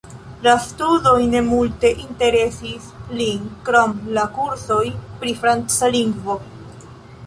La 0.45 0.53
studoj 0.61 1.19
ne 1.33 1.41
multe 1.49 1.91
interesis 2.05 2.89
lin 3.21 3.47
krom 3.69 3.97
la 4.19 4.27
kursoj 4.41 4.83
pri 5.23 5.39
franca 5.45 5.97
lingvo. 5.97 6.45